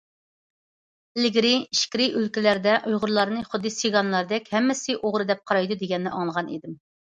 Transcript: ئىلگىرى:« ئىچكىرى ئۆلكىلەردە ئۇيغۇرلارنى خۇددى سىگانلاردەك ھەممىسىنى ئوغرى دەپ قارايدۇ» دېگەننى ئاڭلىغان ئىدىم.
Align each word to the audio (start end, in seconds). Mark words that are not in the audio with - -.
ئىلگىرى:« 1.19 1.51
ئىچكىرى 1.65 2.07
ئۆلكىلەردە 2.15 2.75
ئۇيغۇرلارنى 2.79 3.45
خۇددى 3.53 3.75
سىگانلاردەك 3.77 4.53
ھەممىسىنى 4.57 4.99
ئوغرى 5.03 5.31
دەپ 5.37 5.49
قارايدۇ» 5.49 5.83
دېگەننى 5.87 6.19
ئاڭلىغان 6.19 6.55
ئىدىم. 6.59 6.79